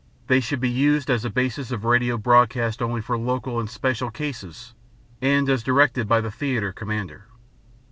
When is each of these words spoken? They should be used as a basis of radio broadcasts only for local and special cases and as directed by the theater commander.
They 0.25 0.39
should 0.39 0.59
be 0.59 0.67
used 0.67 1.11
as 1.11 1.23
a 1.25 1.29
basis 1.29 1.69
of 1.69 1.83
radio 1.85 2.17
broadcasts 2.17 2.81
only 2.81 3.01
for 3.01 3.19
local 3.19 3.59
and 3.59 3.69
special 3.69 4.09
cases 4.09 4.73
and 5.21 5.47
as 5.47 5.61
directed 5.61 6.07
by 6.07 6.21
the 6.21 6.31
theater 6.31 6.73
commander. 6.73 7.27